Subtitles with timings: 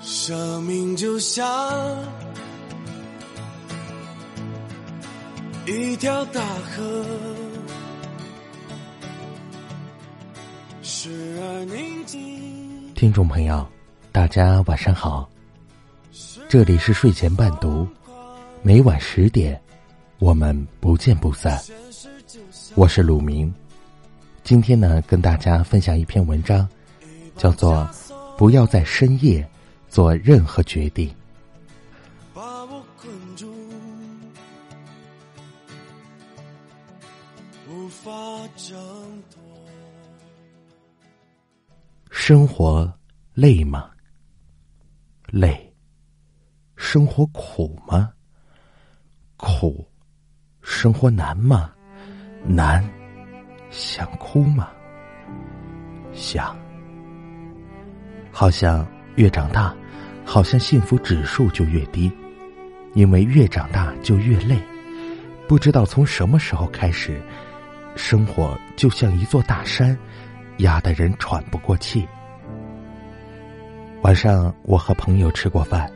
[0.00, 1.44] 生命就像
[5.66, 7.04] 一条大河，
[10.82, 12.94] 时而宁静。
[12.94, 13.66] 听众朋友，
[14.12, 15.28] 大家晚上好，
[16.48, 17.86] 这里是睡前伴读，
[18.62, 19.60] 每晚十点，
[20.20, 21.60] 我们不见不散。
[22.76, 23.52] 我是鲁明，
[24.44, 26.66] 今天呢，跟大家分享一篇文章，
[27.36, 27.86] 叫做
[28.38, 29.46] 《不要在深夜
[29.88, 31.08] 做任何决定》。
[32.34, 33.52] 把我困住，
[37.68, 38.10] 无法
[38.56, 38.76] 挣
[39.30, 39.42] 脱。
[42.10, 42.92] 生活
[43.34, 43.90] 累吗？
[45.26, 45.64] 累。
[46.76, 48.12] 生活苦吗？
[49.36, 49.86] 苦。
[50.62, 51.72] 生活难吗？
[52.44, 52.84] 难。
[53.70, 54.70] 想哭吗？
[56.12, 56.56] 想。
[58.32, 58.86] 好像
[59.18, 59.74] 越长大，
[60.24, 62.08] 好像幸福指数就越低，
[62.94, 64.56] 因为越长大就越累。
[65.48, 67.20] 不知道从什么时候开始，
[67.96, 69.98] 生活就像一座大山，
[70.58, 72.06] 压得人喘不过气。
[74.02, 75.90] 晚上我和朋友吃过饭，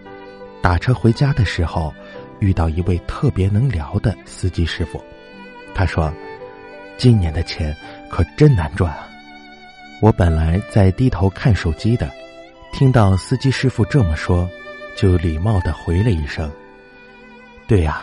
[0.60, 1.94] 打车回家的时候，
[2.40, 5.00] 遇到一位特别能聊的司机师傅。
[5.76, 6.12] 他说
[6.98, 7.72] ：“今年的钱
[8.10, 9.06] 可真难赚啊！”
[10.02, 12.10] 我本来在低头看手机的，
[12.72, 14.48] 听到司机师傅这么说，
[14.96, 16.50] 就礼貌的回了一声
[17.68, 18.02] ：“对呀，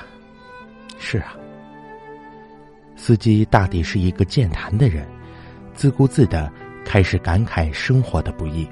[1.00, 1.36] 是啊。”
[2.96, 5.06] 司机大抵是一个健谈的人，
[5.74, 6.50] 自顾自的
[6.86, 8.70] 开始感慨生活的不易。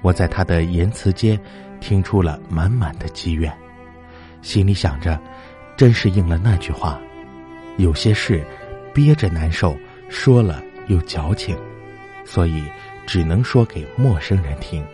[0.00, 1.38] 我在他的言辞间
[1.80, 3.52] 听出了满满的积怨，
[4.42, 5.20] 心里想着，
[5.76, 7.00] 真是应了那句话：
[7.78, 8.46] 有些事
[8.94, 9.76] 憋着难受，
[10.08, 11.58] 说了又矫情，
[12.24, 12.62] 所以
[13.06, 14.84] 只能说给陌生人听。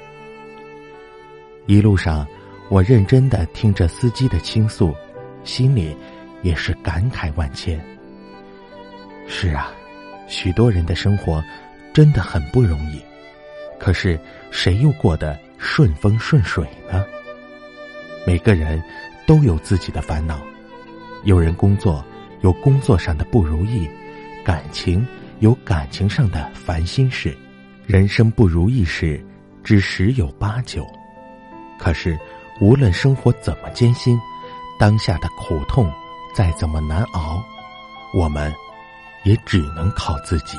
[1.67, 2.27] 一路上，
[2.69, 4.95] 我认真的听着司机的倾诉，
[5.45, 5.97] 心里
[6.43, 7.81] 也是感慨万千。
[9.29, 9.71] 是啊，
[10.27, 11.43] 许多人的生活
[11.93, 13.01] 真的很不容易。
[13.79, 14.19] 可是，
[14.51, 17.05] 谁又过得顺风顺水呢？
[18.27, 18.83] 每个人
[19.27, 20.41] 都有自己的烦恼，
[21.25, 22.05] 有人工作
[22.43, 23.89] 有工作上的不如意，
[24.45, 25.07] 感情
[25.39, 27.35] 有感情上的烦心事，
[27.91, 29.21] 人生不如意事
[29.65, 30.87] 只十有八九。
[31.77, 32.17] 可是，
[32.61, 34.17] 无论生活怎么艰辛，
[34.79, 35.93] 当下的苦痛
[36.33, 37.43] 再怎么难熬，
[38.15, 38.55] 我们
[39.25, 40.57] 也只能靠自己。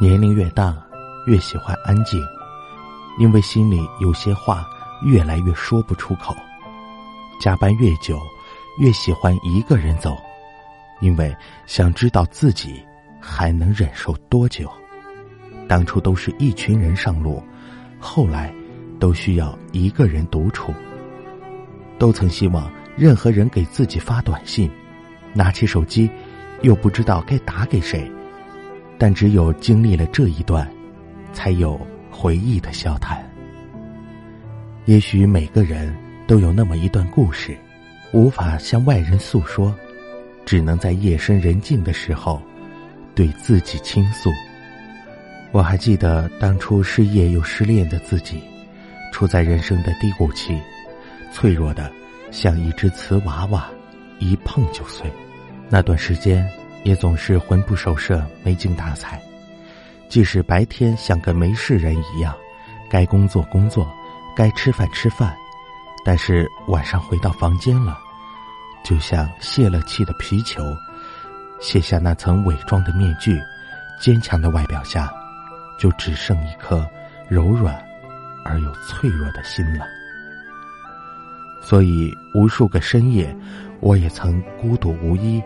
[0.00, 0.80] 年龄越大，
[1.26, 2.24] 越喜欢安静，
[3.18, 4.64] 因为心里有些话
[5.02, 6.32] 越来越说不出口；
[7.40, 8.16] 加班越久，
[8.78, 10.16] 越喜欢一个人走，
[11.00, 11.36] 因为
[11.66, 12.80] 想知道自己
[13.20, 14.72] 还能忍受多久。
[15.68, 17.42] 当初都是一群人上路，
[17.98, 18.52] 后来
[18.98, 20.72] 都需要一个人独处。
[21.98, 24.70] 都曾希望任何人给自己发短信，
[25.32, 26.10] 拿起手机，
[26.62, 28.10] 又不知道该打给谁。
[28.98, 30.70] 但只有经历了这一段，
[31.32, 31.80] 才有
[32.10, 33.24] 回忆的笑谈。
[34.84, 35.94] 也许每个人
[36.26, 37.56] 都有那么一段故事，
[38.12, 39.74] 无法向外人诉说，
[40.44, 42.40] 只能在夜深人静的时候，
[43.14, 44.30] 对自己倾诉。
[45.54, 48.42] 我还记得当初失业又失恋的自己，
[49.12, 50.60] 处在人生的低谷期，
[51.32, 51.90] 脆弱的
[52.32, 53.70] 像一只瓷娃娃，
[54.18, 55.08] 一碰就碎。
[55.70, 56.44] 那段时间。
[56.84, 59.18] 也总是魂不守舍、没精打采，
[60.06, 62.36] 即使白天像个没事人一样，
[62.90, 63.90] 该工作工作，
[64.36, 65.34] 该吃饭吃饭，
[66.04, 67.98] 但是晚上回到房间了，
[68.84, 70.62] 就像泄了气的皮球，
[71.58, 73.40] 卸下那层伪装的面具，
[73.98, 75.10] 坚强的外表下，
[75.78, 76.88] 就只剩一颗
[77.28, 77.82] 柔软
[78.44, 79.86] 而又脆弱的心了。
[81.62, 83.34] 所以，无数个深夜，
[83.80, 85.42] 我也曾孤独无依。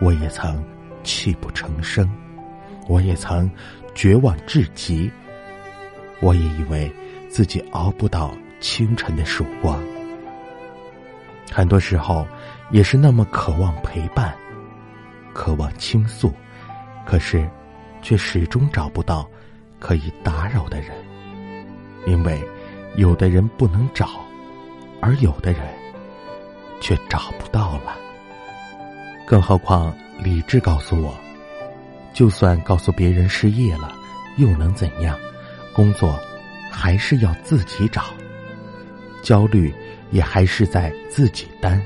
[0.00, 0.64] 我也曾
[1.04, 2.10] 泣不成声，
[2.88, 3.50] 我也曾
[3.94, 5.10] 绝望至极。
[6.20, 6.90] 我也以为
[7.28, 9.78] 自己熬不到清晨的曙光。
[11.52, 12.26] 很多时候，
[12.70, 14.34] 也是那么渴望陪伴，
[15.32, 16.32] 渴望倾诉，
[17.06, 17.48] 可是，
[18.02, 19.28] 却始终找不到
[19.78, 20.90] 可以打扰的人。
[22.06, 22.42] 因为，
[22.96, 24.08] 有的人不能找，
[25.00, 25.60] 而有的人
[26.80, 27.96] 却找不到了。
[29.26, 31.14] 更何况，理智告诉我，
[32.12, 33.94] 就算告诉别人失业了，
[34.38, 35.16] 又能怎样？
[35.72, 36.18] 工作
[36.70, 38.06] 还是要自己找，
[39.22, 39.72] 焦虑
[40.10, 41.80] 也还是在自己担。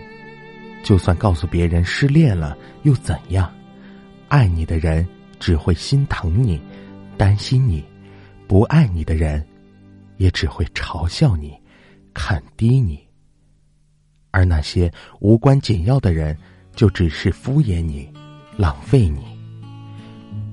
[0.83, 3.53] 就算告诉别人失恋了，又怎样？
[4.29, 5.07] 爱你的人
[5.45, 6.59] 只会心疼你，
[7.19, 7.83] 担心你；
[8.49, 9.47] 不爱你的人，
[10.17, 11.53] 也只会嘲笑你，
[12.15, 12.99] 看低你，
[14.31, 16.35] 而那些无关紧要的人，
[16.75, 18.09] 就只是敷衍你，
[18.57, 19.21] 浪费你。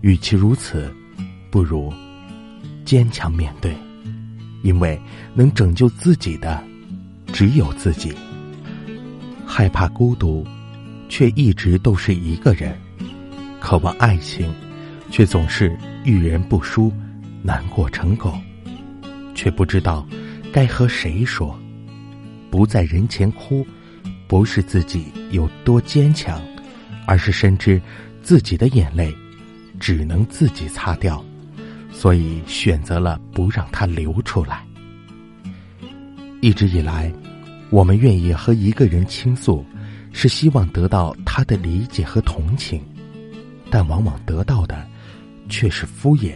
[0.01, 0.93] 与其如此，
[1.49, 1.89] 不如
[2.83, 3.73] 坚强面对，
[4.61, 5.01] 因为
[5.33, 6.61] 能拯救自己的
[7.27, 8.13] 只有自己。
[9.45, 10.45] 害怕孤独，
[11.07, 12.73] 却一直都是一个人；
[13.61, 14.53] 渴望爱情，
[15.11, 16.91] 却总是遇人不淑，
[17.43, 18.33] 难过成狗。
[19.35, 20.07] 却不知道
[20.51, 21.57] 该和谁说，
[22.49, 23.65] 不在人前哭，
[24.27, 26.41] 不是自己有多坚强，
[27.05, 27.81] 而是深知
[28.23, 29.13] 自己的眼泪
[29.79, 31.23] 只能自己擦掉，
[31.91, 34.65] 所以选择了不让它流出来。
[36.39, 37.11] 一直以来，
[37.69, 39.65] 我们愿意和一个人倾诉，
[40.11, 42.81] 是希望得到他的理解和同情，
[43.69, 44.87] 但往往得到的
[45.51, 46.33] 却是敷衍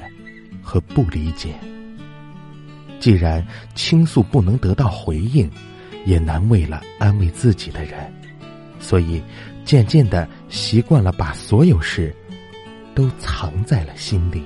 [0.62, 1.56] 和不理解。
[3.00, 5.50] 既然倾诉不能得到回应，
[6.06, 8.13] 也难为了安慰自己的人，
[8.79, 9.21] 所以
[9.63, 12.15] 渐渐的习惯了把所有事
[12.94, 14.44] 都藏在了心里。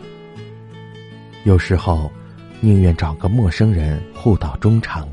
[1.46, 2.12] 有时候，
[2.62, 5.08] 宁愿找个陌生人互道衷肠，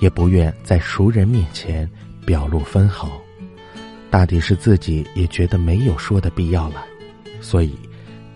[0.00, 1.88] 也不愿在熟人面前
[2.24, 3.10] 表露分毫。
[4.10, 6.84] 大抵是自己也觉得没有说的必要了，
[7.40, 7.74] 所以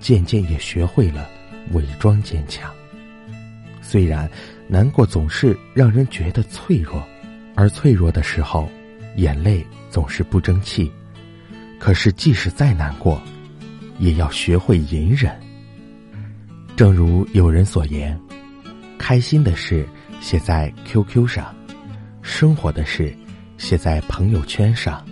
[0.00, 1.28] 渐渐也学会了
[1.72, 2.72] 伪装坚强。
[3.80, 4.28] 虽然
[4.68, 7.02] 难过总是让人觉得脆弱，
[7.54, 8.68] 而脆弱的时候，
[9.16, 10.90] 眼泪总是不争气。
[11.78, 13.20] 可是即使再难过，
[13.98, 15.32] 也要学会隐忍。
[16.74, 18.18] 正如有人所言，
[18.98, 19.86] 开心的事
[20.20, 21.54] 写在 QQ 上，
[22.22, 23.14] 生活的事
[23.56, 25.06] 写在朋友圈上，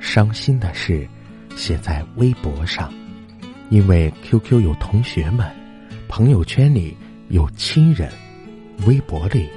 [0.00, 1.08] 伤心的事
[1.54, 2.92] 写在微博上。
[3.70, 5.50] 因为 QQ 有同学们，
[6.08, 6.96] 朋友圈里。
[7.30, 8.12] 有亲人，
[8.86, 9.48] 微博里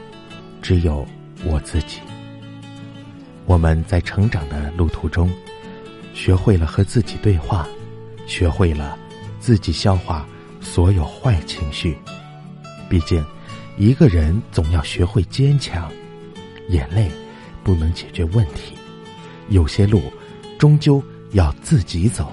[0.62, 1.06] 只有
[1.44, 2.00] 我自己。
[3.46, 5.30] 我们在成长的路途中，
[6.14, 7.68] 学会了和自己对话，
[8.26, 8.98] 学会了
[9.38, 10.26] 自己消化
[10.62, 11.98] 所有坏情绪。
[12.90, 13.24] 毕竟，
[13.76, 15.92] 一个人总要学会坚强，
[16.70, 17.12] 眼泪
[17.66, 18.74] 不能解决问题，
[19.50, 20.02] 有些路
[20.58, 21.04] 终究
[21.34, 22.32] 要自己走。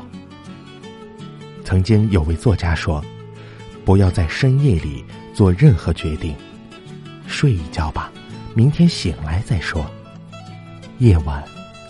[1.64, 3.04] 曾经有位作家说
[3.84, 6.32] ：“不要在深夜里。”做任何决定，
[7.26, 8.12] 睡一觉吧，
[8.54, 9.84] 明天醒来再说。
[10.98, 11.42] 夜晚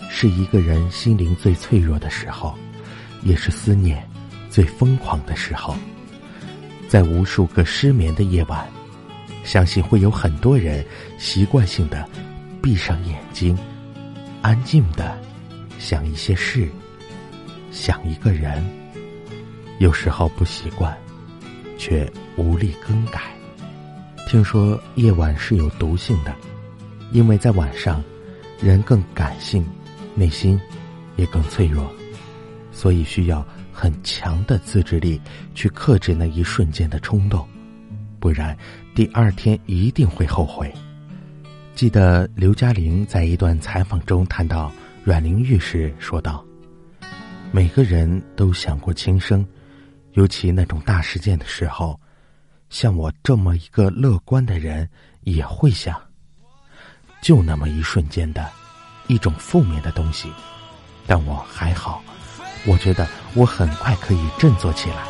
[0.09, 2.57] 是一个人心灵最脆弱的时候，
[3.21, 4.03] 也是思念
[4.49, 5.75] 最疯狂的时候。
[6.87, 8.67] 在无数个失眠的夜晚，
[9.43, 10.83] 相信会有很多人
[11.19, 12.03] 习惯性的
[12.63, 13.55] 闭上眼睛，
[14.41, 15.15] 安静的
[15.77, 16.67] 想一些事，
[17.71, 18.67] 想一个人。
[19.79, 20.95] 有时候不习惯，
[21.77, 23.21] 却无力更改。
[24.27, 26.33] 听说夜晚是有毒性的，
[27.11, 28.03] 因为在晚上，
[28.59, 29.65] 人更感性，
[30.15, 30.59] 内心
[31.15, 31.89] 也更脆弱，
[32.71, 35.19] 所以需要很强的自制力
[35.53, 37.47] 去克制那一瞬间的冲动，
[38.19, 38.57] 不然
[38.95, 40.73] 第二天一定会后悔。
[41.75, 44.71] 记得刘嘉玲在一段采访中谈到
[45.03, 46.43] 阮玲玉时说道
[47.51, 49.45] ：“每个人都想过轻生，
[50.15, 51.97] 尤其那种大事件的时候。”
[52.67, 54.89] 像我这么一个乐观的人
[55.21, 55.95] 也会想，
[57.21, 58.51] 就那么一瞬间的，
[59.07, 60.33] 一种负面的东西，
[61.05, 62.03] 但我还好，
[62.65, 65.05] 我觉得我很快可以振作起来。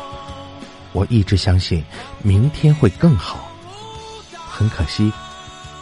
[0.92, 1.82] 我一直相信
[2.22, 3.50] 明天会更好。
[4.34, 5.10] 很可惜，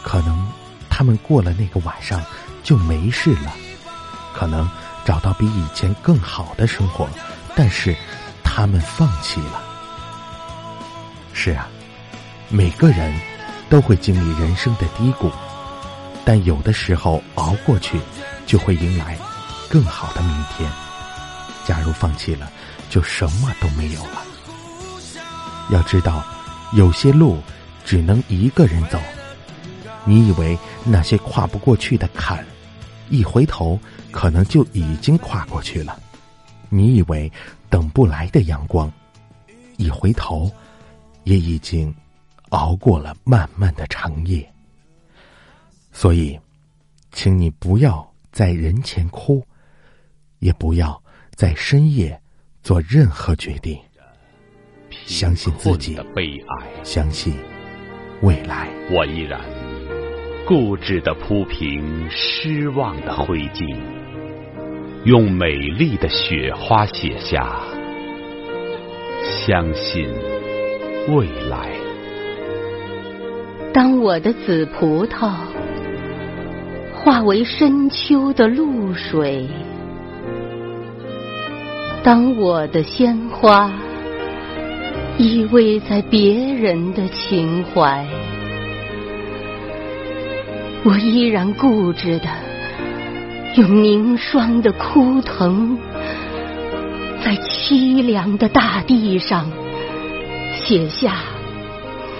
[0.01, 0.47] 可能
[0.89, 2.23] 他们过了那个晚上
[2.63, 3.53] 就没事了，
[4.33, 4.67] 可能
[5.03, 7.07] 找到比以前更好的生活，
[7.53, 7.95] 但是
[8.55, 9.61] 他们放弃了。
[11.33, 11.67] 是啊，
[12.47, 13.13] 每个人
[13.69, 15.29] 都会经历人生的低谷，
[16.23, 17.99] 但有的时候熬过去，
[18.45, 19.17] 就会迎来
[19.69, 20.71] 更好的明天。
[21.65, 22.49] 假如放弃了，
[22.89, 24.23] 就什么都没有了。
[25.69, 26.23] 要知道，
[26.71, 27.43] 有些路
[27.83, 28.97] 只能一个人走。
[30.05, 32.41] 你以为那些跨不过去的坎，
[33.09, 33.77] 一回头
[34.11, 35.99] 可能就已经跨过去了；
[36.69, 37.31] 你以为
[37.69, 38.91] 等不来的阳光，
[39.77, 40.51] 一回头。
[41.25, 41.91] 也已经
[42.49, 44.47] 熬过了漫漫的长夜，
[45.91, 46.39] 所以，
[47.11, 49.43] 请你不要在人前哭，
[50.37, 52.21] 也不要在深夜
[52.61, 53.75] 做任何决定。
[55.07, 57.35] 相信自己的，悲哀，相信
[58.21, 58.69] 未来。
[58.91, 59.41] 我依然
[60.45, 63.75] 固执的铺平失望的灰烬，
[65.05, 67.59] 用美丽的雪花写下
[69.23, 70.09] 相信。
[71.07, 71.69] 未来，
[73.71, 75.31] 当我的紫葡萄
[76.91, 79.47] 化为深秋的露水。
[82.03, 83.71] 当我的鲜花
[85.19, 88.03] 依偎在别人的情怀，
[90.83, 92.27] 我依然固执的
[93.55, 95.77] 用凝霜的枯藤，
[97.23, 99.49] 在凄凉的大地上
[100.53, 101.19] 写下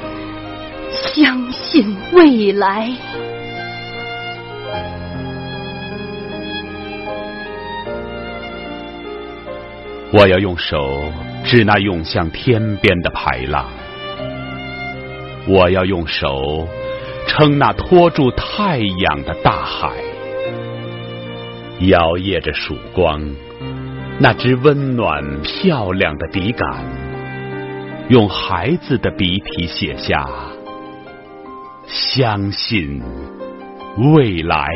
[0.90, 2.90] “相信未来”。
[10.14, 10.78] 我要用手
[11.44, 13.66] 指那涌向天边的排浪，
[15.50, 16.66] 我要用手
[17.28, 19.92] 撑那托住太阳的大海，
[21.82, 23.22] 摇曳着曙光，
[24.20, 26.86] 那支温暖漂亮的笔杆，
[28.10, 30.26] 用孩子的笔体写下
[31.86, 33.02] “相信
[34.14, 34.70] 未来”。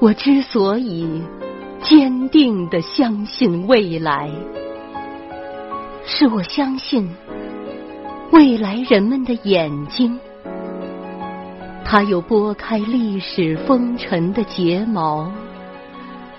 [0.00, 1.22] 我之所以。
[1.80, 4.28] 坚定的相信未来，
[6.04, 7.08] 是我相信
[8.32, 10.18] 未来人们的眼睛，
[11.90, 15.32] 它有拨开历史风尘的睫毛，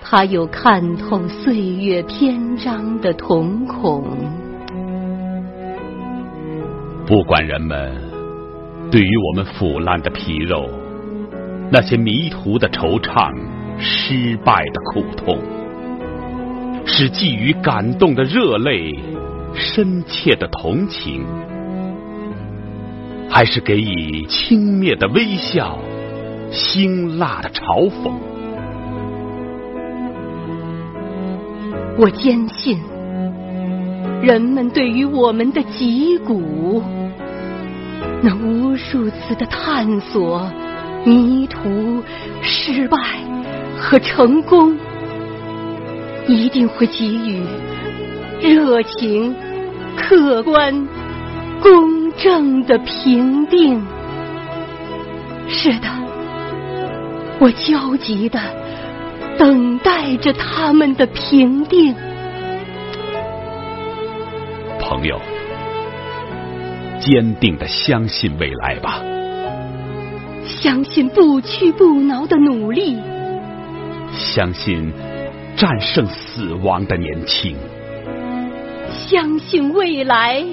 [0.00, 4.04] 它有看透岁月篇章的瞳孔。
[7.04, 8.00] 不管人们
[8.92, 10.70] 对于我们腐烂的皮肉，
[11.68, 13.34] 那些迷途的惆怅。
[13.82, 15.38] 失败的苦痛，
[16.84, 18.94] 是寄予感动的热泪，
[19.54, 21.24] 深切的同情，
[23.30, 25.78] 还是给予轻蔑的微笑，
[26.50, 28.12] 辛辣的嘲讽？
[31.96, 32.78] 我坚信，
[34.20, 36.82] 人们对于我们的脊骨，
[38.20, 40.50] 那无数次的探索、
[41.04, 42.02] 迷途、
[42.42, 42.98] 失败。
[43.82, 44.76] 和成功
[46.28, 47.42] 一定会给予
[48.42, 49.34] 热情、
[49.96, 50.86] 客观、
[51.62, 53.82] 公正的平定。
[55.48, 55.88] 是的，
[57.40, 58.38] 我焦急的
[59.38, 61.94] 等待着他们的平定。
[64.78, 65.18] 朋友，
[67.00, 69.00] 坚定的相信未来吧，
[70.44, 72.98] 相信不屈不挠的努力。
[74.12, 74.92] 相信
[75.56, 77.56] 战胜死亡的年轻，
[78.90, 80.44] 相信未来，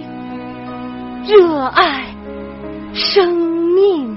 [1.28, 2.16] 热爱
[2.94, 3.36] 生
[3.76, 4.17] 命。